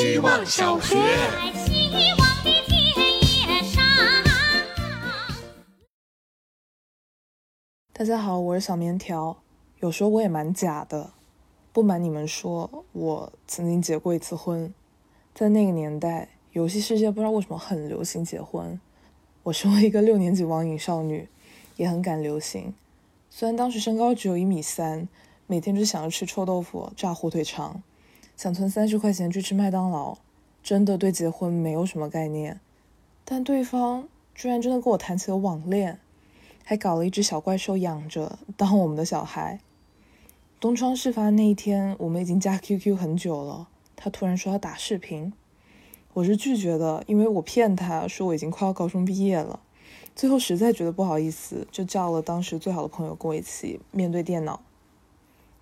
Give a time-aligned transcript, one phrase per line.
[0.00, 0.94] 希望小学。
[7.92, 9.36] 大家好，我是小棉条。
[9.80, 11.10] 有时候我也蛮假的，
[11.72, 14.72] 不瞒你们说，我曾经结过一次婚。
[15.34, 18.80] 在那个年代，游戏世界不知道为什么很流行结婚。
[19.42, 21.28] 我身为一个六年级网瘾少女，
[21.74, 22.72] 也很敢流行。
[23.30, 25.08] 虽然当时身高只有一米三，
[25.48, 27.82] 每天只想着吃臭豆腐、炸火腿肠，
[28.38, 30.16] 想存三十块钱去吃麦当劳，
[30.62, 32.60] 真的对结婚没有什么概念。
[33.24, 35.98] 但对方居然真的跟我谈起了网恋，
[36.64, 39.58] 还搞了一只小怪兽养着当我们的小孩。
[40.60, 43.66] 东窗事发那一天，我们已经加 QQ 很久了。
[43.96, 45.32] 他突然说要打视频，
[46.12, 49.58] 我是拒绝的，因为我骗他说我已经快要高中毕业了。
[50.14, 54.60] 最后实在觉得不好意思，就叫了当时最好的朋友跟我一起面对电脑。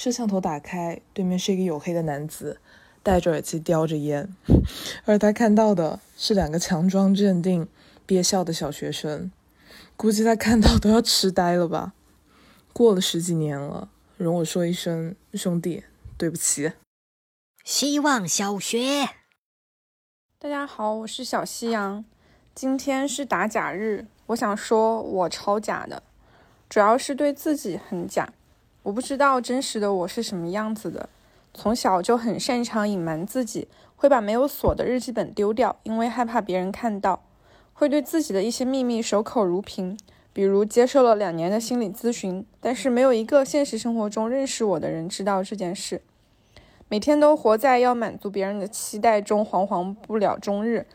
[0.00, 2.58] 摄像头打开，对面是一个黝黑的男子，
[3.02, 4.34] 戴着耳机叼着烟，
[5.04, 7.68] 而他看到的是两个强装镇定、
[8.06, 9.30] 憋笑的小学生。
[9.98, 11.92] 估计他看到都要痴呆了吧？
[12.72, 13.90] 过了十几年了。
[14.16, 15.84] 容我说一声，兄弟，
[16.16, 16.72] 对不起。
[17.62, 19.06] 希望小学，
[20.38, 22.02] 大家好，我是小夕阳。
[22.54, 26.02] 今天是打假日，我想说，我超假的，
[26.70, 28.32] 主要是对自己很假。
[28.82, 31.08] 我不知道真实的我是什么样子的。
[31.52, 37.20] 从小就很擅长隐瞒自己，会把没有锁的日记本丢掉，因为害怕别人看到；
[37.72, 39.98] 会对自己的一些秘密守口如瓶。
[40.32, 46.02] 比如接受了两年的心理咨询，但是没有一个现实生活中认识我的人知道这件事。
[46.88, 50.86] 每天都活在要满足别人的期待中，惶惶不了终日。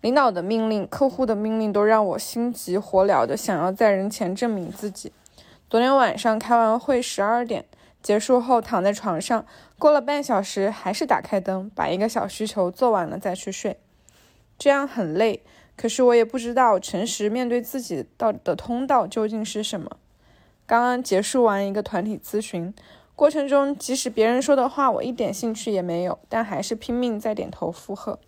[0.00, 5.12] 领导的命令、客户的命令都让我心急火燎的想要在人前证明自己。
[5.70, 7.64] 昨天晚上开完会，十二点
[8.02, 9.46] 结束后躺在床上，
[9.78, 13.78] 过了半小时还是打开灯，把一个小需求做完了再去睡，
[14.58, 15.44] 这样很累。
[15.76, 19.88] 可是我也不知道诚实面对自己到的通道究竟是什么。
[20.66, 22.74] 刚刚结束完一个团体咨询
[23.14, 28.18] 过程中，即使别人说的话我一点兴趣也没有，但还是拼命在点头附和。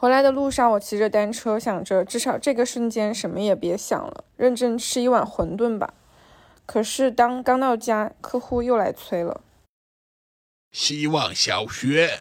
[0.00, 5.92] 回来的路上，我骑着单车，想着至少这个瞬间什么也别想了，认真吃一碗馄饨吧。
[6.64, 9.42] 可是当刚到家，客户又来催了。
[10.72, 12.20] 希望小学，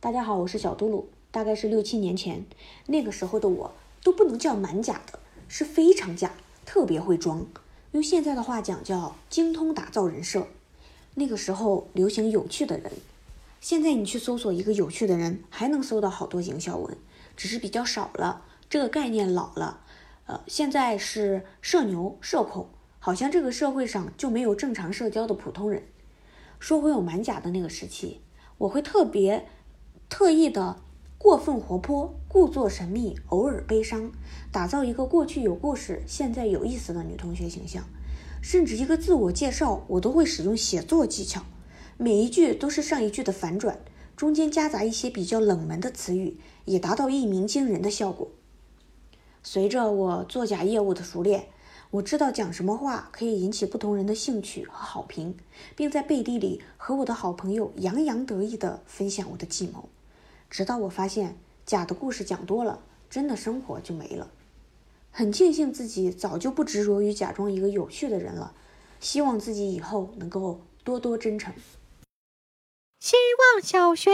[0.00, 1.04] 大家好，我是小嘟噜。
[1.30, 2.46] 大概是六七年前，
[2.86, 6.32] 那个时候的我都不能叫蛮假的，是非常假，
[6.64, 7.46] 特别会装。
[7.92, 10.46] 用现在的话讲，叫精通打造人设。
[11.16, 12.90] 那个时候流行有趣的人，
[13.64, 16.94] 现在你去搜索一个有趣的人，还能搜到好多营销文，
[17.34, 19.80] 只是比较少了，这个概念老了。
[20.26, 25.82] 呃，现在是社牛、社恐，好像这个社会上就没有正常社交的普通人。
[26.58, 28.20] 说回我满甲的那个时期，
[28.58, 29.46] 我会特别
[30.10, 30.76] 特意的。
[31.16, 34.12] 过分活泼，故作神秘，偶尔悲伤，
[34.52, 37.82] 打造一个过去有故事、现在有意思的女同学形象。
[38.42, 41.42] 甚至一个自我介绍，我都会使用写作技巧，
[41.96, 43.78] 每一句都是上一句的反转，
[44.16, 48.28] 中间夹杂一些比较冷门的词语，以达到一鸣惊人的效果。
[49.44, 51.46] 随着我作假业务的熟练，
[51.92, 55.36] 我知道讲什么话可以引起不同人的兴趣和好评，
[55.76, 59.88] 并在背地里和我的好朋友洋洋得意地分享我的计谋。
[60.50, 64.30] 直到我发现假的故事讲多了，真的生活就没了。
[65.12, 68.52] 很庆幸自己早就不执着于假装一个有趣的人了，
[68.98, 71.54] 希望自己以后能够多多真诚。
[73.04, 73.16] 希
[73.52, 74.10] 望小学，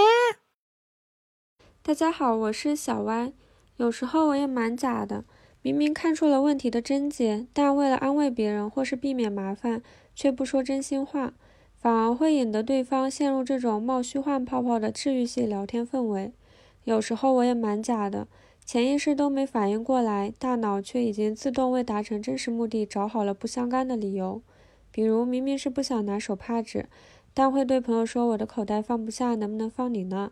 [1.81, 3.33] 大家好，我是小歪。
[3.77, 5.25] 有时候我也蛮假的，
[5.63, 9.81] 明明看出了问题的症结，但为了安慰别人或是避免麻烦，
[10.17, 11.35] 却不说真心话。
[11.77, 16.33] 反而会引得对方陷入这种冒虚幻泡泡的治愈系聊天氛围。
[16.83, 18.27] 有时候我也蛮假的，
[18.65, 24.43] 潜意识都没反应过来，大脑却已经自动为达成真实目的找好了不相干的理由。
[24.93, 26.87] 比如明明是不想拿手帕纸，
[27.33, 30.31] 但会对朋友说我的口袋放不下，能不能放你那？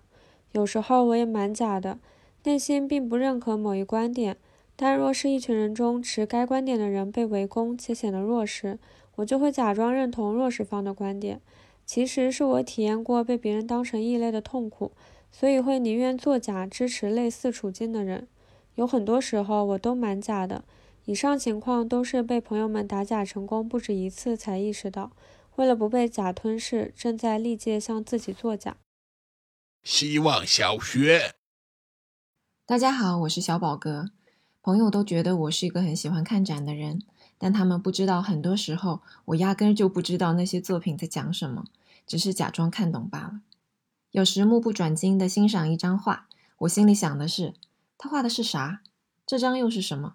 [0.53, 1.99] 有时候我也蛮假的，
[2.45, 4.37] 内心并不认可某一观点，
[4.77, 8.79] 但若是一群人中持该观点的人被围攻且显得弱势。
[9.17, 11.41] 我就会假装认同弱势方的观点，
[11.85, 14.93] 其实是我体验过被别人当成异类的痛苦，
[15.33, 18.29] 所以会宁愿作假支持类似处境的人。
[18.77, 20.63] 有很多时候我都蛮假的，
[21.05, 25.11] 以上情况都是被朋友们打假成功不止一次才意识到，
[25.59, 28.77] 为了不被假吞噬，正在历届向自己作假。
[29.83, 31.35] 希望小学，
[32.65, 34.13] 大家好，我是小宝哥，
[34.63, 37.03] 朋友都觉得我是一个很喜欢看展的人。
[37.39, 41.65] 但他们不知道，很多时候我压根就不知道那些作品在讲什么，
[42.07, 43.41] 只是假装看懂罢了。
[44.13, 46.29] 有时目不转睛地欣赏一张画，
[46.59, 47.55] 我心里想的是：
[47.97, 48.83] 他画的是啥？
[49.27, 50.15] 这张又是什么？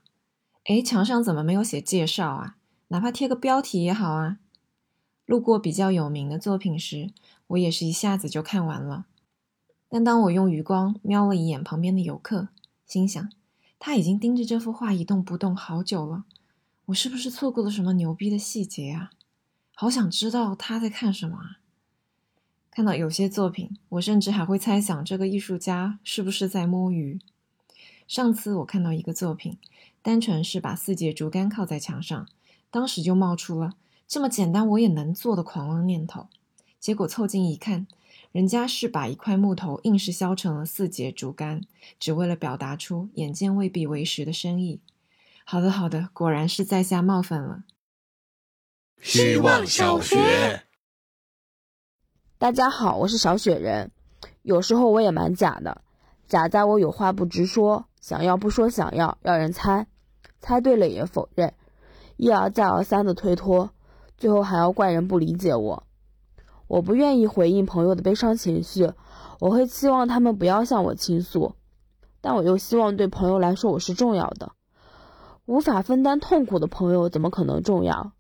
[0.64, 2.56] 哎，墙上怎么没有写介绍啊？
[2.88, 4.38] 哪怕贴个标题也好啊。
[5.26, 7.12] 路过比较有名的作品时，
[7.48, 9.06] 我也是一下子就看完了。
[9.90, 12.50] 但当我用余光瞄了一眼旁边的游客，
[12.86, 13.30] 心想
[13.80, 16.26] 他已经盯着这幅画一动不动好久了，
[16.86, 19.12] 我是不是错过了什么牛逼的细节啊？
[19.76, 21.60] 好想知道他在看什么啊！
[22.72, 27.20] 看到有些作品，我甚至还会猜想这个艺术家是不是在摸鱼。
[28.08, 29.58] 上次我看到一个作品。
[30.06, 32.28] 单纯是把四节竹竿靠在墙上，
[32.70, 33.76] 当时就冒出了
[34.08, 36.28] 这么简单我也能做的狂妄念头。
[36.80, 37.88] 结果凑近一看，
[38.32, 41.62] 人家是把一块木头硬是削成了四节竹竿，
[42.00, 44.82] 只为了表达出“眼见未必为实”的深意。
[45.46, 47.64] 好的，好的，果然是在下冒犯了。
[49.02, 50.64] 希望小学，
[52.38, 53.92] 大家好，我是小雪人。
[54.42, 55.82] 有时候我也蛮假的，
[56.28, 59.88] 假在我有话不直说，想要不说想要，让人猜。
[60.40, 61.54] 猜对了也否认，
[62.18, 63.72] 一而再而三的推脱，
[64.18, 65.84] 最后还要怪人不理解我。
[66.68, 68.92] 我不愿意回应朋友的悲伤情绪，
[69.40, 71.56] 我会期望他们不要向我倾诉，
[72.22, 74.52] 但我又希望对朋友来说我是重要的。
[75.46, 78.14] 无法分担痛苦的朋友怎么可能重要？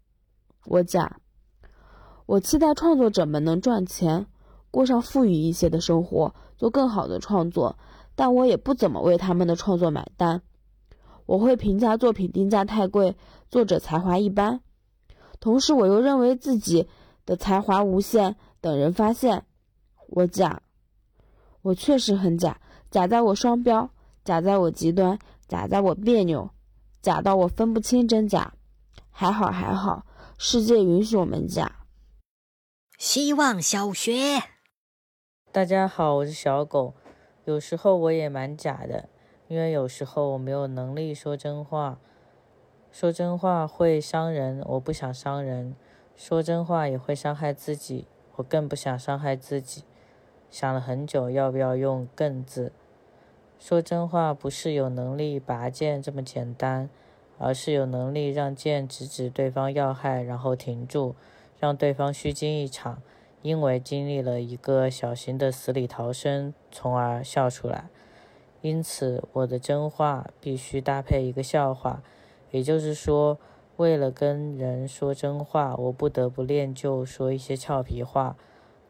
[0.66, 1.18] 我假。
[2.26, 4.28] 我期待创作者们能赚钱，
[4.72, 7.78] 过上富裕一些的生活，做更好的创作，
[8.16, 10.42] 但我也不怎么为他们的创作买单。
[11.26, 13.16] 我会评价作品定价太贵，
[13.50, 14.62] 作者才华一般，
[15.44, 16.88] 同时我又认为自己
[17.26, 19.44] 的才华无限，等人发现。
[20.08, 20.62] 我假，
[21.64, 23.90] 我确实很假，假在我双标，
[24.24, 25.20] 假在我极端，
[25.50, 26.50] 假在我别扭，
[27.02, 28.54] 假到我分不清真假。
[29.10, 30.06] 还好还好，
[30.38, 31.76] 世界允许我们假。
[32.98, 34.42] 希望小学，
[35.52, 36.96] 大家好，我是小狗，
[37.44, 39.10] 有时候我也蛮假的。
[39.50, 42.00] 因为有时候我没有能力说真话，
[42.94, 45.74] 说真话会伤人，我不想伤人；
[46.16, 48.06] 说真话也会伤害自己，
[48.36, 49.84] 我更不想伤害自己。
[50.52, 52.72] 想了很久，要不要用“更”字？
[53.58, 56.88] 说真话不是有能力拔剑这么简单，
[57.40, 61.16] 而是有能力让剑直指对方要害，然后停住，
[61.60, 63.02] 让对方虚惊一场，
[63.42, 67.86] 因为经历了一个小型的死里逃生，从而笑出来。
[68.62, 72.04] 因此，我的真话必须搭配一个笑话，
[72.54, 73.40] 也就是说，
[73.78, 78.38] 为了跟人说真话，我不得不练就说一些俏皮话，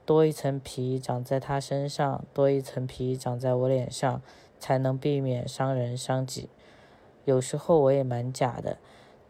[0.05, 4.21] 多一层皮长在他身上，多一层皮长在我脸上，
[4.59, 6.49] 才能避免伤人伤己。
[7.23, 8.77] 有时候我也蛮假的，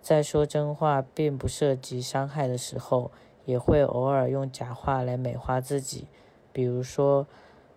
[0.01, 3.11] 在说真话并不涉及伤害的时候，
[3.45, 6.07] 也会偶尔用假话来美化自己，
[6.51, 7.27] 比如说。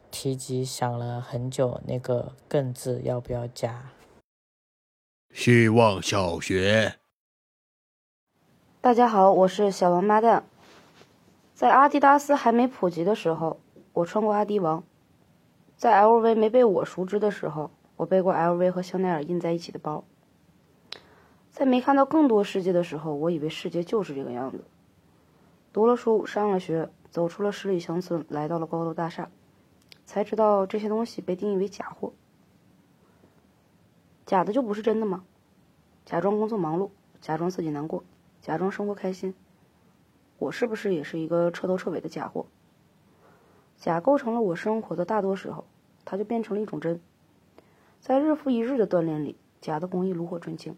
[0.08, 3.90] 提及想了很久，那个“更”字要不要加？
[5.36, 6.94] 希望小学。
[8.80, 10.46] 大家好，我是小王八蛋。
[11.52, 13.60] 在阿迪达斯还没普及的时候，
[13.92, 14.82] 我穿过阿迪王；
[15.76, 20.04] 在 LV 没被我熟知的时候，我背过 LV 和香奈儿印在一起的包。
[21.50, 24.64] 在没看到更多世界的时候，我以为世界就是这个样子。
[25.70, 29.28] 读了书，上了学，走出了十里乡村，来到了高楼大厦。
[30.06, 32.14] 才知道这些东西被定义为假货，
[34.26, 35.24] 假的就不是真的吗？
[36.04, 36.90] 假装工作忙碌，
[37.20, 38.02] 假装自己难过，
[38.42, 39.34] 假装生活开心，
[40.38, 42.46] 我是不是也是一个彻头彻尾的假货？
[43.76, 45.64] 假构成了我生活的大多时候，
[46.04, 47.00] 它就变成了一种真。
[48.00, 50.76] 在日复一日的锻炼里，假的工艺炉火纯青，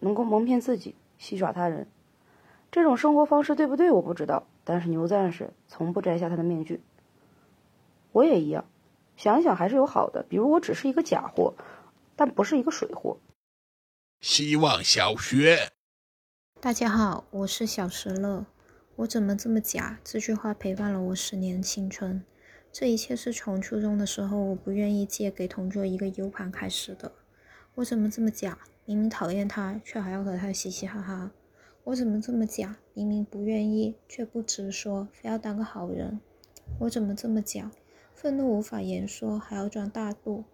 [0.00, 1.88] 能够蒙骗自己，戏耍他人。
[2.70, 3.90] 这种生活方式对不对？
[3.90, 6.82] 我不知道，但是牛战士从不摘下他的面具。
[8.12, 8.66] 我也一样，
[9.16, 11.54] 想一想还是有好的，比如我只是一个假货，
[12.16, 13.20] 但不是一个水货。
[14.22, 15.70] 希望小学，
[16.58, 18.46] 大家好，我是小石乐。
[18.96, 20.00] 我怎么这么假？
[20.02, 22.24] 这句话陪伴了我十年青春。
[22.72, 27.12] 这一切是从初中的时候我不愿意借给同桌一个 U 盘开始的。
[27.74, 28.58] 我怎么这么假？
[28.86, 31.30] 明明讨厌他，却还要和他嘻嘻哈哈。
[31.84, 32.78] 我怎么这么假？
[32.94, 36.18] 明明不愿意，却不直说，非要当个好人。
[36.80, 37.70] 我怎么这么假？
[38.14, 40.44] 愤怒无法言说，还要装大度。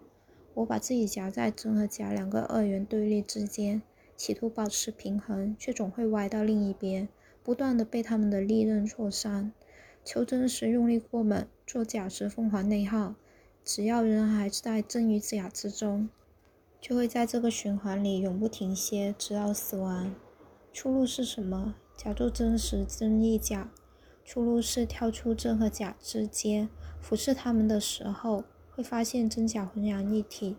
[0.54, 3.80] 我把自己夹在真和假两个二元对立之间，
[4.16, 7.08] 企图保持平衡，却总会歪到另一边，
[7.42, 9.52] 不断的被他们的利刃挫伤。
[10.04, 13.14] 求真时用力过猛，做假时疯狂内耗。
[13.64, 16.10] 只要人还在真与假之中，
[16.80, 20.14] 就会在这个循环里永不停歇，直到死亡。
[20.72, 21.76] 出路是什么？
[21.96, 23.70] 假做真时真亦假。
[24.24, 26.68] 出路是跳出真和假之间。
[27.00, 28.44] 俯视他们的时候，
[28.74, 30.56] 会发现真假浑然一体，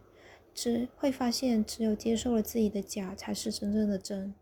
[0.53, 4.34] 只会发现只有接受了自己的假，才是真正的真。